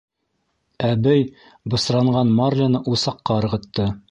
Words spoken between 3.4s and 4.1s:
ырғытты.